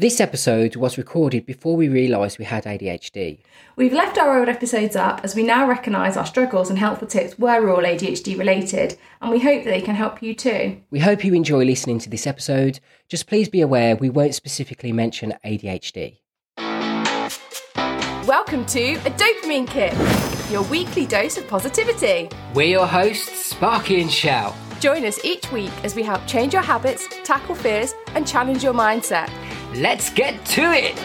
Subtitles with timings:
[0.00, 3.40] This episode was recorded before we realised we had ADHD.
[3.76, 7.38] We've left our old episodes up as we now recognise our struggles and helpful tips
[7.38, 10.80] were all ADHD related, and we hope that they can help you too.
[10.90, 12.80] We hope you enjoy listening to this episode.
[13.10, 16.20] Just please be aware we won't specifically mention ADHD.
[18.26, 19.92] Welcome to A Dopamine Kick,
[20.50, 22.30] your weekly dose of positivity.
[22.54, 24.56] We're your hosts, Sparky and Shell.
[24.80, 28.72] Join us each week as we help change your habits, tackle fears, and challenge your
[28.72, 29.30] mindset.
[29.74, 30.98] Let's get to it!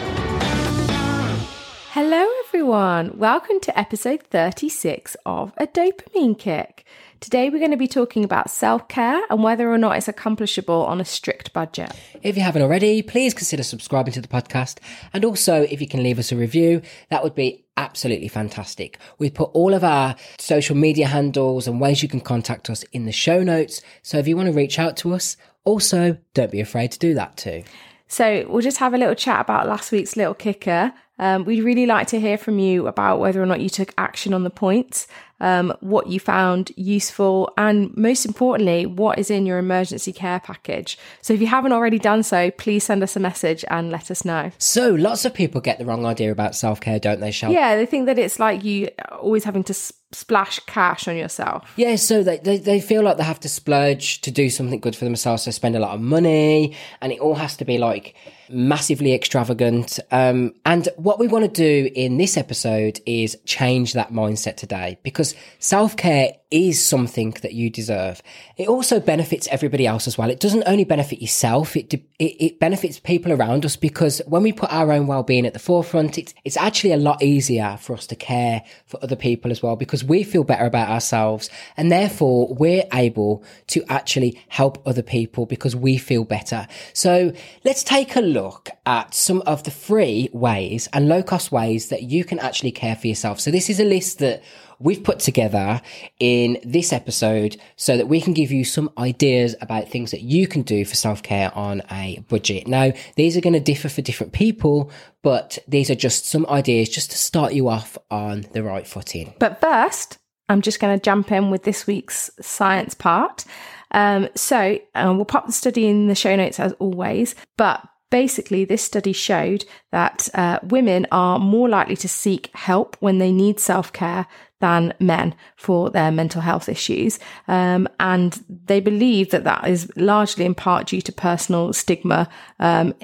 [1.92, 3.16] Hello, everyone.
[3.16, 6.84] Welcome to episode 36 of A Dopamine Kick.
[7.20, 10.84] Today, we're going to be talking about self care and whether or not it's accomplishable
[10.84, 11.92] on a strict budget.
[12.24, 14.78] If you haven't already, please consider subscribing to the podcast.
[15.12, 18.98] And also, if you can leave us a review, that would be absolutely fantastic.
[19.20, 23.04] We've put all of our social media handles and ways you can contact us in
[23.04, 23.80] the show notes.
[24.02, 27.14] So if you want to reach out to us, also don't be afraid to do
[27.14, 27.62] that too.
[28.08, 30.92] So we'll just have a little chat about last week's little kicker.
[31.18, 34.34] Um, we'd really like to hear from you about whether or not you took action
[34.34, 35.06] on the points,
[35.40, 40.98] um, what you found useful, and most importantly, what is in your emergency care package.
[41.22, 44.26] So if you haven't already done so, please send us a message and let us
[44.26, 44.50] know.
[44.58, 47.50] So lots of people get the wrong idea about self care, don't they, Shell?
[47.50, 51.70] Yeah, they think that it's like you always having to s- splash cash on yourself.
[51.76, 54.96] Yeah, so they, they, they feel like they have to splurge to do something good
[54.96, 58.14] for themselves, so spend a lot of money, and it all has to be like
[58.48, 60.00] massively extravagant.
[60.10, 64.98] Um, and what we want to do in this episode is change that mindset today
[65.02, 68.22] because self care is something that you deserve.
[68.56, 70.30] It also benefits everybody else as well.
[70.30, 74.52] It doesn't only benefit yourself, it, it, it benefits people around us because when we
[74.52, 77.94] put our own well being at the forefront, it's, it's actually a lot easier for
[77.94, 81.90] us to care for other people as well because we feel better about ourselves and
[81.90, 86.68] therefore we're able to actually help other people because we feel better.
[86.92, 87.32] So
[87.64, 92.04] let's take a look at some of the free ways and low cost ways that
[92.04, 93.40] you can actually care for yourself.
[93.40, 94.42] So this is a list that
[94.78, 95.80] we've put together
[96.20, 100.46] in this episode so that we can give you some ideas about things that you
[100.46, 102.66] can do for self care on a budget.
[102.66, 104.90] Now, these are going to differ for different people,
[105.22, 109.34] but these are just some ideas just to start you off on the right footing.
[109.38, 113.44] But first, I'm just going to jump in with this week's science part.
[113.90, 118.64] Um, so uh, we'll pop the study in the show notes as always, but basically,
[118.64, 123.60] this study showed that uh, women are more likely to seek help when they need
[123.60, 124.26] self care
[124.60, 127.18] than men for their mental health issues.
[127.46, 132.28] Um, and they believe that that is largely in part due to personal stigma
[132.58, 132.94] um,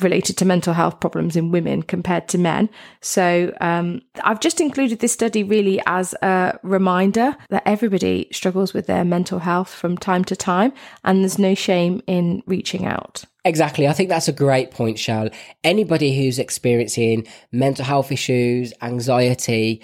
[0.00, 2.68] related to mental health problems in women compared to men.
[3.00, 8.86] So um, I've just included this study really as a reminder that everybody struggles with
[8.86, 10.72] their mental health from time to time,
[11.04, 13.24] and there's no shame in reaching out.
[13.44, 13.88] Exactly.
[13.88, 15.30] I think that's a great point, Shell.
[15.64, 19.82] Anybody who's experiencing mental health issues, anxiety,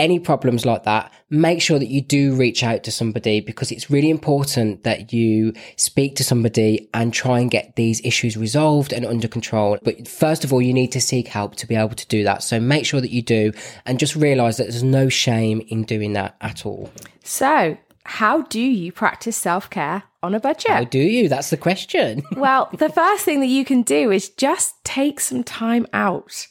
[0.00, 3.90] any problems like that, make sure that you do reach out to somebody because it's
[3.90, 9.04] really important that you speak to somebody and try and get these issues resolved and
[9.04, 9.76] under control.
[9.82, 12.42] But first of all, you need to seek help to be able to do that.
[12.42, 13.52] So make sure that you do
[13.84, 16.90] and just realize that there's no shame in doing that at all.
[17.22, 20.70] So, how do you practice self care on a budget?
[20.70, 21.28] How do you?
[21.28, 22.22] That's the question.
[22.36, 26.46] well, the first thing that you can do is just take some time out.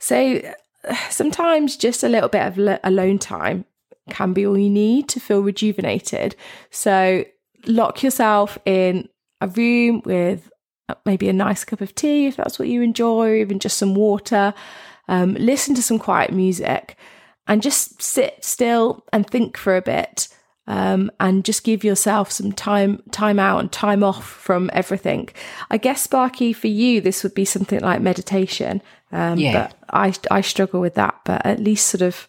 [0.00, 0.42] So,
[1.10, 3.64] sometimes just a little bit of alone time
[4.10, 6.34] can be all you need to feel rejuvenated.
[6.70, 7.24] So,
[7.66, 9.08] lock yourself in
[9.40, 10.50] a room with
[11.04, 13.94] maybe a nice cup of tea if that's what you enjoy, or even just some
[13.94, 14.54] water.
[15.08, 16.96] Um, listen to some quiet music
[17.46, 20.28] and just sit still and think for a bit.
[20.66, 25.30] Um, and just give yourself some time time out and time off from everything.
[25.70, 28.82] I guess Sparky for you this would be something like meditation.
[29.12, 29.52] Um, Yeah.
[29.52, 31.20] But I I struggle with that.
[31.24, 32.28] But at least sort of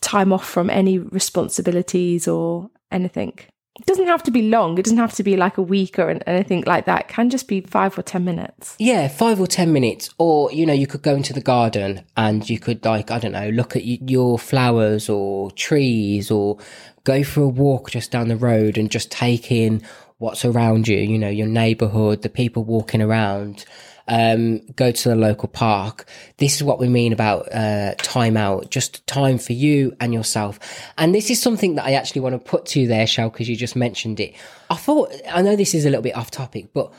[0.00, 3.34] time off from any responsibilities or anything.
[3.78, 4.76] It doesn't have to be long.
[4.76, 7.02] It doesn't have to be like a week or anything like that.
[7.02, 8.76] It can just be five or ten minutes.
[8.78, 12.48] Yeah, five or ten minutes, or you know, you could go into the garden and
[12.50, 16.58] you could like I don't know, look at your flowers or trees, or
[17.04, 19.82] go for a walk just down the road and just take in
[20.18, 20.98] what's around you.
[20.98, 23.64] You know, your neighbourhood, the people walking around.
[24.12, 26.04] Um, go to the local park.
[26.38, 30.58] This is what we mean about uh, time out, just time for you and yourself.
[30.98, 33.48] And this is something that I actually want to put to you there, Shell, because
[33.48, 34.34] you just mentioned it.
[34.68, 36.92] I thought I know this is a little bit off topic, but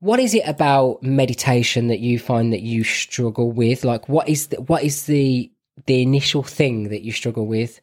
[0.00, 3.82] what is it about meditation that you find that you struggle with?
[3.84, 5.50] Like, what is the, what is the
[5.86, 7.80] the initial thing that you struggle with?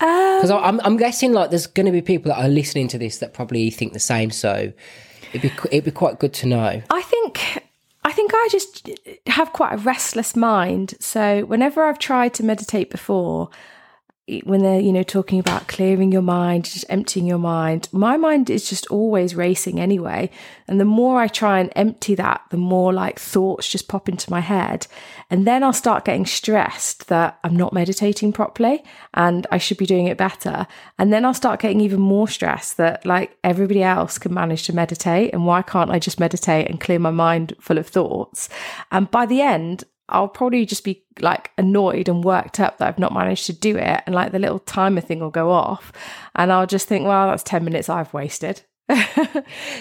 [0.00, 2.98] Um, Because I'm I'm guessing like there's going to be people that are listening to
[2.98, 4.30] this that probably think the same.
[4.30, 4.72] So
[5.32, 6.82] it'd be it'd be quite good to know.
[6.88, 7.59] I think
[8.20, 8.90] think I just
[9.28, 10.94] have quite a restless mind.
[11.00, 13.48] So whenever I've tried to meditate before,
[14.44, 18.48] when they're you know talking about clearing your mind just emptying your mind my mind
[18.48, 20.30] is just always racing anyway.
[20.68, 24.30] And the more i try and empty that the more like thoughts just pop into
[24.30, 24.86] my head.
[25.30, 28.84] And then i'll start getting stressed that i'm not meditating properly
[29.14, 30.66] and i should be doing it better.
[30.98, 34.74] And then i'll start getting even more stressed that like everybody else can manage to
[34.74, 35.32] meditate.
[35.32, 38.48] And why can't i just meditate and clear my mind full of thoughts?
[38.90, 42.98] And by the end I'll probably just be like annoyed and worked up that I've
[42.98, 44.02] not managed to do it.
[44.06, 45.92] And like the little timer thing will go off.
[46.34, 48.62] And I'll just think, well, that's 10 minutes I've wasted.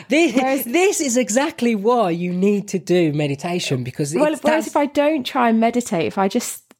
[0.08, 4.78] this, whereas, this is exactly why you need to do meditation because well, whereas if
[4.78, 6.76] I don't try and meditate, if I just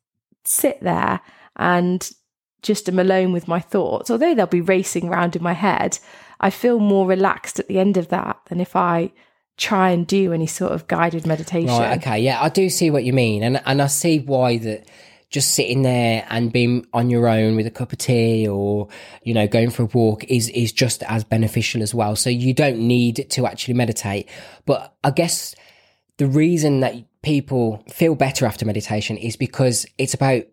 [0.46, 1.22] sit there
[1.56, 2.08] and
[2.62, 5.98] just am alone with my thoughts, although they'll be racing around in my head,
[6.40, 9.12] I feel more relaxed at the end of that than if I
[9.60, 11.68] try and do any sort of guided meditation.
[11.70, 14.88] Right, okay, yeah, I do see what you mean, and and I see why that
[15.30, 18.88] just sitting there and being on your own with a cup of tea or
[19.22, 22.16] you know going for a walk is is just as beneficial as well.
[22.16, 24.30] So you don't need to actually meditate,
[24.66, 25.54] but I guess
[26.18, 30.44] the reason that people feel better after meditation is because it's about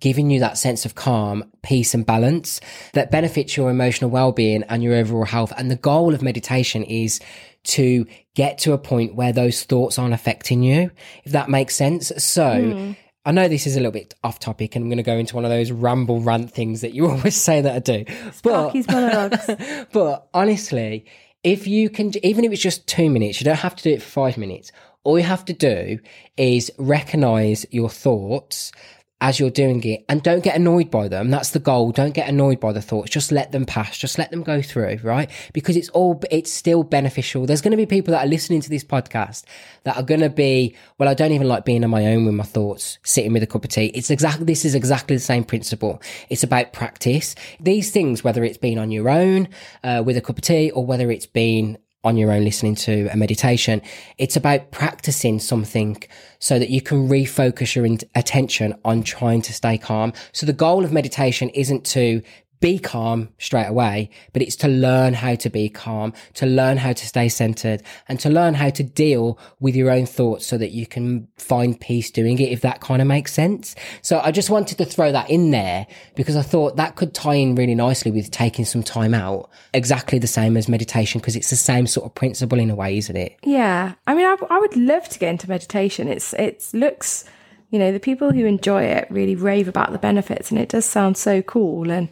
[0.00, 2.60] giving you that sense of calm, peace, and balance
[2.94, 5.52] that benefits your emotional well being and your overall health.
[5.56, 7.20] And the goal of meditation is
[7.64, 10.90] to get to a point where those thoughts aren't affecting you,
[11.24, 12.12] if that makes sense.
[12.18, 12.96] So, mm.
[13.24, 15.36] I know this is a little bit off topic and I'm going to go into
[15.36, 18.04] one of those ramble rant things that you always say that I do.
[18.32, 21.06] Sparky's but, but honestly,
[21.44, 24.02] if you can, even if it's just two minutes, you don't have to do it
[24.02, 24.72] for five minutes.
[25.04, 25.98] All you have to do
[26.36, 28.72] is recognize your thoughts,
[29.22, 31.30] as you're doing it and don't get annoyed by them.
[31.30, 31.92] That's the goal.
[31.92, 33.08] Don't get annoyed by the thoughts.
[33.08, 33.96] Just let them pass.
[33.96, 35.30] Just let them go through, right?
[35.52, 37.46] Because it's all, it's still beneficial.
[37.46, 39.44] There's going to be people that are listening to this podcast
[39.84, 42.34] that are going to be, well, I don't even like being on my own with
[42.34, 43.86] my thoughts, sitting with a cup of tea.
[43.94, 46.02] It's exactly, this is exactly the same principle.
[46.28, 47.36] It's about practice.
[47.60, 49.48] These things, whether it's been on your own,
[49.84, 53.08] uh, with a cup of tea or whether it's been on your own listening to
[53.12, 53.80] a meditation.
[54.18, 56.02] It's about practicing something
[56.38, 60.12] so that you can refocus your attention on trying to stay calm.
[60.32, 62.22] So the goal of meditation isn't to
[62.62, 66.92] be calm straight away, but it's to learn how to be calm, to learn how
[66.92, 70.70] to stay centered and to learn how to deal with your own thoughts so that
[70.70, 73.74] you can find peace doing it, if that kind of makes sense.
[74.00, 77.34] So I just wanted to throw that in there because I thought that could tie
[77.34, 81.50] in really nicely with taking some time out, exactly the same as meditation because it's
[81.50, 83.36] the same sort of principle in a way, isn't it?
[83.42, 83.94] Yeah.
[84.06, 86.06] I mean, I, I would love to get into meditation.
[86.06, 87.24] It's, it looks,
[87.70, 90.84] you know, the people who enjoy it really rave about the benefits and it does
[90.84, 91.90] sound so cool.
[91.90, 92.08] And,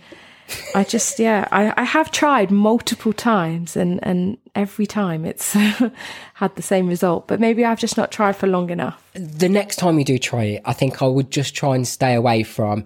[0.74, 5.52] I just, yeah, I, I have tried multiple times and, and every time it's
[6.34, 9.02] had the same result, but maybe I've just not tried for long enough.
[9.14, 12.14] The next time you do try it, I think I would just try and stay
[12.14, 12.84] away from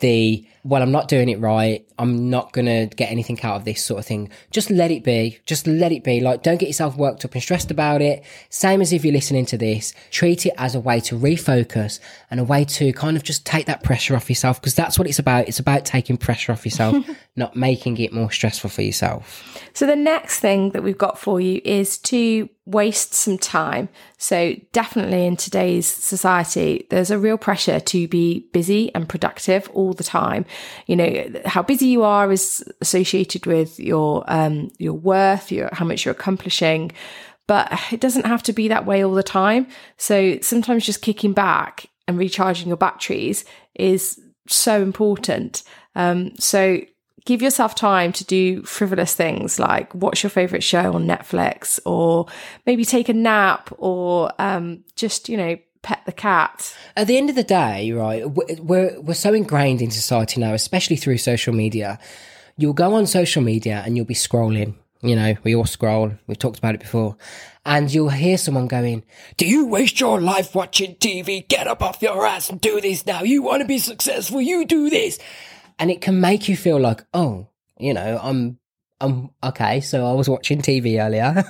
[0.00, 3.84] the well i'm not doing it right i'm not gonna get anything out of this
[3.84, 4.30] sort of thing.
[4.50, 5.38] Just let it be.
[5.46, 6.20] Just let it be.
[6.20, 8.24] Like don't get yourself worked up and stressed about it.
[8.50, 12.00] Same as if you're listening to this treat it as a way to refocus
[12.30, 15.08] and a way to kind of just take that pressure off yourself because that's what
[15.08, 15.48] it's about.
[15.48, 16.96] It's about taking pressure off yourself
[17.36, 19.58] not making it more stressful for yourself.
[19.72, 23.88] So the next thing that we've got for you is to waste some time.
[24.16, 29.92] So, definitely in today's society, there's a real pressure to be busy and productive all
[29.92, 30.46] the time.
[30.86, 35.84] You know, how busy you are is associated with your um, your worth, your how
[35.84, 36.92] much you're accomplishing.
[37.46, 39.66] But it doesn't have to be that way all the time.
[39.98, 43.44] So sometimes just kicking back and recharging your batteries
[43.74, 44.18] is
[44.48, 45.62] so important.
[45.94, 46.80] Um, so
[47.24, 52.26] give yourself time to do frivolous things like watch your favorite show on Netflix or
[52.66, 56.76] maybe take a nap or um, just, you know, pet the cat.
[56.96, 60.96] At the end of the day, right, we're, we're so ingrained in society now, especially
[60.96, 62.00] through social media.
[62.56, 64.74] You'll go on social media and you'll be scrolling.
[65.02, 66.12] You know, we all scroll.
[66.26, 67.16] We've talked about it before.
[67.66, 69.04] And you'll hear someone going,
[69.36, 71.46] Do you waste your life watching TV?
[71.46, 73.22] Get up off your ass and do this now.
[73.22, 74.40] You want to be successful.
[74.40, 75.18] You do this
[75.78, 77.48] and it can make you feel like, oh,
[77.78, 78.58] you know, I'm
[79.00, 79.80] I'm okay.
[79.80, 81.44] So I was watching TV earlier.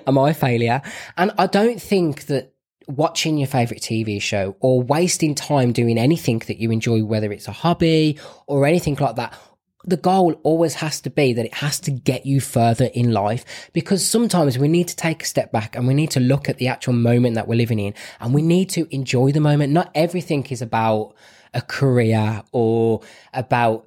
[0.06, 0.82] Am I a failure?
[1.16, 2.52] And I don't think that
[2.90, 7.48] watching your favorite TV show or wasting time doing anything that you enjoy, whether it's
[7.48, 9.34] a hobby or anything like that,
[9.84, 13.70] the goal always has to be that it has to get you further in life
[13.72, 16.58] because sometimes we need to take a step back and we need to look at
[16.58, 19.72] the actual moment that we're living in and we need to enjoy the moment.
[19.72, 21.14] Not everything is about
[21.54, 23.00] a career or
[23.32, 23.86] about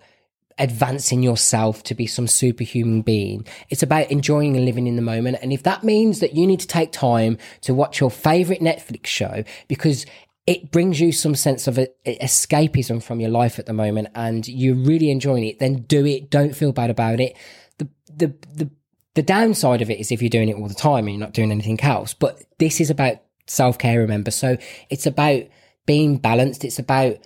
[0.58, 3.46] advancing yourself to be some superhuman being.
[3.70, 5.38] It's about enjoying and living in the moment.
[5.42, 9.08] And if that means that you need to take time to watch your favorite Netflix
[9.08, 10.06] show because
[10.46, 14.48] it brings you some sense of a, escapism from your life at the moment and
[14.48, 16.30] you're really enjoying it, then do it.
[16.30, 17.36] Don't feel bad about it.
[17.78, 18.70] The, the, the,
[19.16, 21.34] the downside of it is if you're doing it all the time and you're not
[21.34, 22.14] doing anything else.
[22.14, 23.18] But this is about
[23.48, 24.32] self care, remember.
[24.32, 24.58] So
[24.90, 25.44] it's about
[25.86, 26.66] being balanced.
[26.66, 27.18] It's about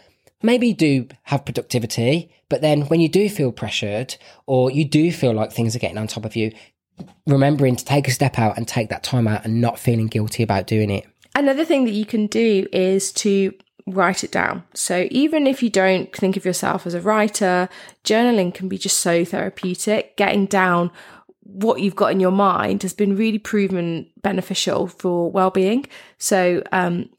[0.41, 4.15] maybe do have productivity, but then when you do feel pressured
[4.46, 6.51] or you do feel like things are getting on top of you,
[7.25, 10.44] remembering to take a step out and take that time out and not feeling guilty
[10.44, 11.06] about doing it.
[11.36, 13.53] Another thing that you can do is to
[13.86, 14.63] write it down.
[14.74, 17.70] So even if you don't think of yourself as a writer,
[18.03, 20.17] journaling can be just so therapeutic.
[20.17, 20.91] Getting down
[21.41, 25.86] what you've got in your mind has been really proven beneficial for well-being.
[26.17, 27.10] So um,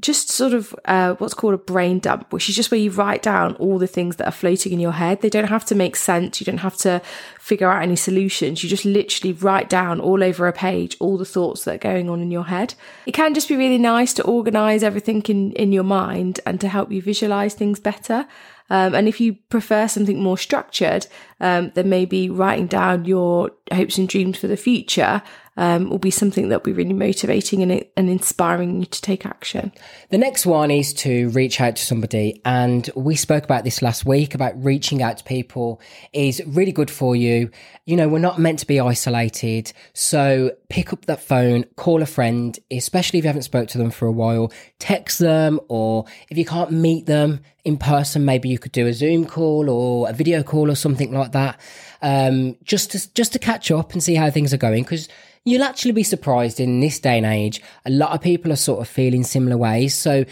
[0.00, 3.22] just sort of uh, what's called a brain dump, which is just where you write
[3.22, 5.20] down all the things that are floating in your head.
[5.20, 6.40] They don't have to make sense.
[6.40, 7.02] You don't have to
[7.40, 8.62] figure out any solutions.
[8.62, 12.08] You just literally write down all over a page all the thoughts that are going
[12.08, 12.74] on in your head.
[13.06, 16.68] It can just be really nice to organize everything in, in your mind and to
[16.68, 18.26] help you visualize things better.
[18.70, 21.06] Um, and if you prefer something more structured,
[21.40, 25.22] um, then maybe writing down your hopes and dreams for the future
[25.58, 29.26] um, will be something that will be really motivating and, and inspiring you to take
[29.26, 29.72] action.
[30.10, 32.40] The next one is to reach out to somebody.
[32.44, 35.80] And we spoke about this last week about reaching out to people
[36.12, 37.50] is really good for you.
[37.86, 39.72] You know, we're not meant to be isolated.
[39.94, 43.90] So pick up that phone, call a friend, especially if you haven't spoke to them
[43.90, 48.58] for a while, text them, or if you can't meet them in person, maybe you
[48.58, 51.60] could do a Zoom call or a video call or something like that.
[52.00, 54.84] Um, just to, just to catch up and see how things are going.
[54.84, 55.08] Cause
[55.44, 57.60] you'll actually be surprised in this day and age.
[57.84, 59.94] A lot of people are sort of feeling similar ways.
[59.94, 60.24] So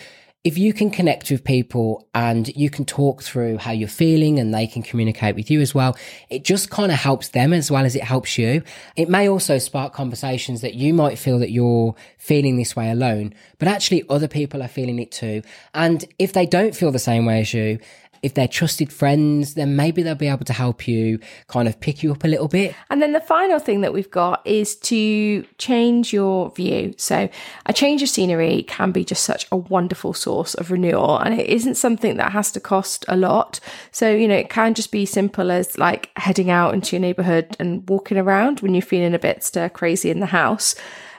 [0.47, 4.55] if you can connect with people and you can talk through how you're feeling and
[4.55, 5.97] they can communicate with you as well,
[6.31, 8.63] it just kind of helps them as well as it helps you.
[8.95, 13.35] It may also spark conversations that you might feel that you're feeling this way alone,
[13.59, 15.43] but actually other people are feeling it too.
[15.75, 17.81] And if they don't feel the same way as you,
[18.27, 22.03] if they're trusted friends, then maybe they'll be able to help you kind of pick
[22.03, 22.75] you up a little bit.
[22.91, 26.93] And then the final thing that we've got is to change your view.
[26.97, 27.29] So,
[27.67, 31.47] a change of scenery can be just such a wonderful source of renewal, and it
[31.47, 33.61] isn't something that has to cost a lot.
[33.93, 37.57] So, you know, it can just be simple as like heading out into your neighborhood
[37.61, 40.75] and walking around when you're feeling a bit stir crazy in the house.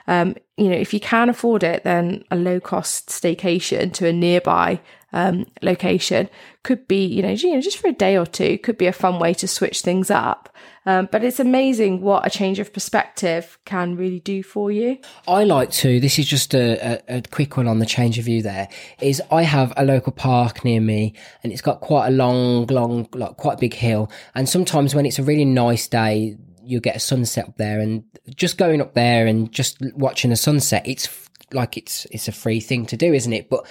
[0.08, 4.12] Um, you know, if you can afford it, then a low cost staycation to a
[4.12, 4.80] nearby
[5.12, 6.28] um, location
[6.62, 8.92] could be, you know, you know, just for a day or two, could be a
[8.92, 10.54] fun way to switch things up.
[10.84, 14.98] Um, but it's amazing what a change of perspective can really do for you.
[15.26, 16.00] I like to.
[16.00, 18.42] This is just a, a, a, quick one on the change of view.
[18.42, 18.68] There
[19.00, 23.06] is I have a local park near me, and it's got quite a long, long,
[23.12, 24.10] like quite a big hill.
[24.34, 26.38] And sometimes when it's a really nice day,
[26.68, 30.36] you get a sunset up there, and just going up there and just watching a
[30.36, 33.48] sunset, it's like it's it's a free thing to do, isn't it?
[33.48, 33.66] But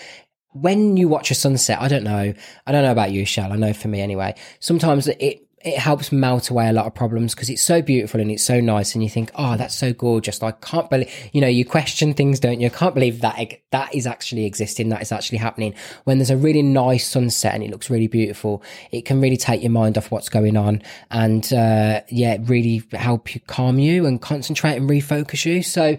[0.53, 2.33] when you watch a sunset, I don't know.
[2.65, 3.53] I don't know about you, Shell.
[3.53, 4.35] I know for me anyway.
[4.59, 8.31] Sometimes it it helps melt away a lot of problems because it's so beautiful and
[8.31, 11.47] it's so nice, and you think, "Oh, that's so gorgeous." I can't believe, you know,
[11.47, 12.67] you question things, don't you?
[12.67, 13.37] I can't believe that
[13.71, 15.73] that is actually existing, that is actually happening.
[16.05, 19.61] When there's a really nice sunset and it looks really beautiful, it can really take
[19.61, 20.81] your mind off what's going on,
[21.11, 25.63] and uh, yeah, really help you calm you and concentrate and refocus you.
[25.63, 25.97] So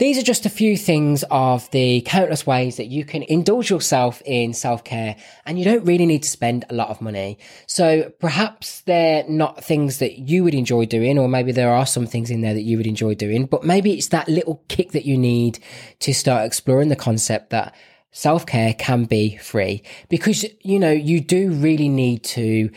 [0.00, 4.22] these are just a few things of the countless ways that you can indulge yourself
[4.24, 5.14] in self care
[5.44, 7.38] and you don't really need to spend a lot of money.
[7.66, 12.06] So perhaps they're not things that you would enjoy doing, or maybe there are some
[12.06, 15.04] things in there that you would enjoy doing, but maybe it's that little kick that
[15.04, 15.58] you need
[15.98, 17.74] to start exploring the concept that
[18.10, 22.70] self care can be free because, you know, you do really need to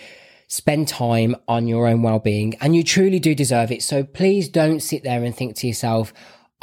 [0.49, 3.81] spend time on your own well-being and you truly do deserve it.
[3.81, 6.13] So please don't sit there and think to yourself,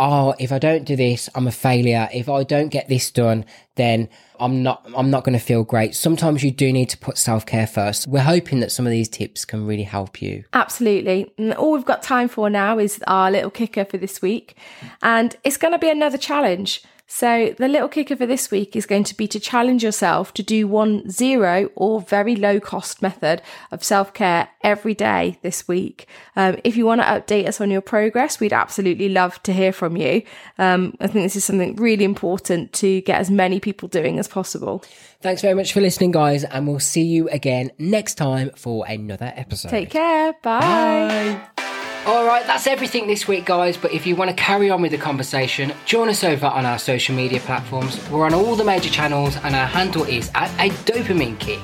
[0.00, 2.08] oh, if I don't do this, I'm a failure.
[2.12, 3.44] If I don't get this done,
[3.76, 4.08] then
[4.40, 5.94] I'm not, I'm not going to feel great.
[5.94, 8.08] Sometimes you do need to put self care first.
[8.08, 10.44] We're hoping that some of these tips can really help you.
[10.54, 11.30] Absolutely.
[11.36, 14.56] And all we've got time for now is our little kicker for this week.
[15.02, 16.82] And it's going to be another challenge.
[17.12, 20.44] So, the little kicker for this week is going to be to challenge yourself to
[20.44, 26.06] do one zero or very low cost method of self care every day this week.
[26.36, 29.72] Um, if you want to update us on your progress, we'd absolutely love to hear
[29.72, 30.22] from you.
[30.56, 34.28] Um, I think this is something really important to get as many people doing as
[34.28, 34.84] possible.
[35.20, 39.32] Thanks very much for listening, guys, and we'll see you again next time for another
[39.34, 39.70] episode.
[39.70, 40.32] Take care.
[40.44, 40.60] Bye.
[40.60, 41.59] Bye.
[42.06, 43.76] All right, that's everything this week, guys.
[43.76, 46.78] But if you want to carry on with the conversation, join us over on our
[46.78, 48.00] social media platforms.
[48.10, 51.60] We're on all the major channels, and our handle is at a dopamine kick.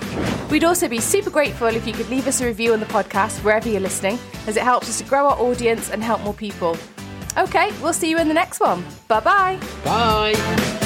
[0.50, 3.42] We'd also be super grateful if you could leave us a review on the podcast
[3.42, 6.76] wherever you're listening, as it helps us to grow our audience and help more people.
[7.38, 8.84] Okay, we'll see you in the next one.
[9.08, 9.58] Bye-bye.
[9.84, 10.85] Bye.